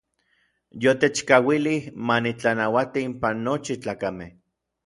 [0.83, 4.31] Yotechkauilij ma nitlanauati inpan nochi tlakamej.